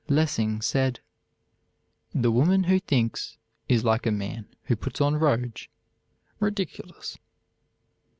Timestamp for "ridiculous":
6.39-7.19